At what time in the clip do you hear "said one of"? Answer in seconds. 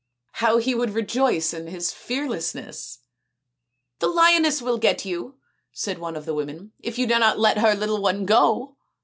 5.73-6.25